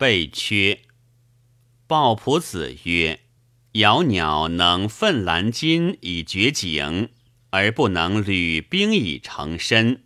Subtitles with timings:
[0.00, 0.80] 备缺。
[1.86, 3.20] 鲍仆子曰
[3.72, 7.10] ：“瑶鸟能奋兰金以绝景，
[7.50, 9.98] 而不能履冰以成身；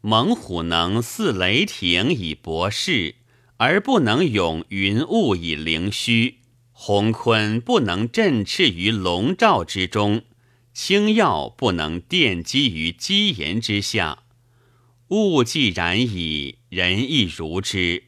[0.00, 3.16] 猛虎能似雷霆以博士，
[3.58, 6.38] 而不能咏云雾以凌虚。
[6.70, 10.22] 鸿鲲不能振翅于笼罩之中，
[10.72, 14.22] 青药不能奠基于基岩之下。”
[15.12, 18.04] 物既然矣，人亦如之。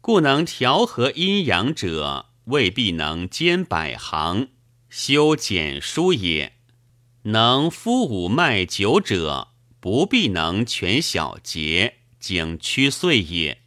[0.00, 4.48] 故能调和阴阳者，未必能兼百行，
[4.88, 6.52] 修简书也；
[7.22, 9.48] 能敷五脉九者，
[9.80, 13.58] 不必能全小节，经曲遂也。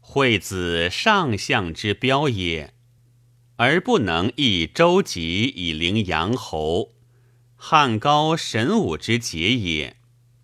[0.00, 2.74] 惠子上相之标也，
[3.56, 6.94] 而不能益周吉以凌阳侯；
[7.54, 9.96] 汉高神武之节也。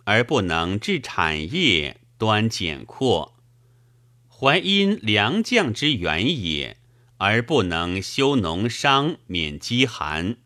[0.07, 3.34] 而不能治产业，端简阔；
[4.37, 6.77] 淮阴良将之源也，
[7.19, 10.37] 而不能修农商，免饥寒；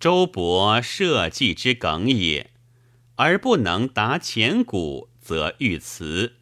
[0.00, 2.50] 周勃社稷之梗也，
[3.16, 6.36] 而不能达前古，则欲辞。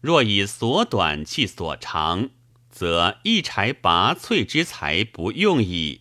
[0.00, 2.30] 若以所短弃所长，
[2.70, 6.00] 则一柴拔萃之才不用矣；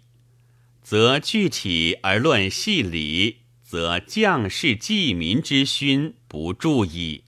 [0.82, 3.44] 则具体而论细理。
[3.74, 7.24] 则将士济民之勋不注矣。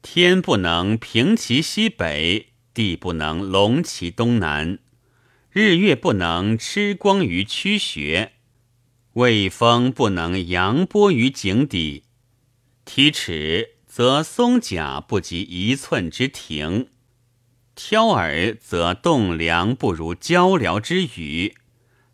[0.00, 4.78] 天不能平其西北，地不能隆其东南，
[5.50, 8.32] 日月不能吃光于曲穴，
[9.14, 12.04] 卫风不能扬波于井底。
[12.84, 16.88] 提尺则松甲不及一寸之庭，
[17.74, 21.54] 挑耳则栋梁不如交辽之羽。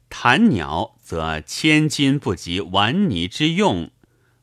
[0.08, 3.90] 弹鸟则千金不及玩泥之用，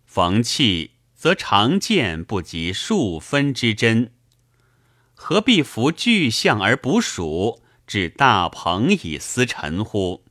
[0.05, 0.90] 缝器
[1.21, 4.11] 则长剑不及数分之针。
[5.13, 10.23] 何必服巨象而不属，置大鹏以思臣乎？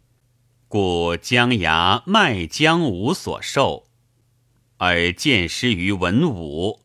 [0.66, 3.86] 故江崖麦姜无所受，
[4.78, 6.80] 而见失于文武；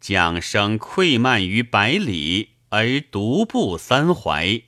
[0.00, 4.62] 将生溃漫于百里，而独步三淮。